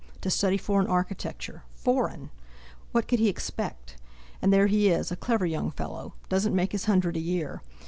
—to 0.19 0.31
study 0.31 0.57
foreign 0.57 0.87
architecture—foreign! 0.87 2.31
What 2.91 3.07
could 3.07 3.19
he 3.19 3.29
expect? 3.29 3.97
And 4.41 4.51
there 4.51 4.65
he 4.65 4.89
is—a 4.89 5.15
clever 5.15 5.45
young 5.45 5.69
fellow—doesn't 5.69 6.55
make 6.55 6.71
his 6.71 6.85
hundred 6.85 7.15
a 7.17 7.19
year! 7.19 7.61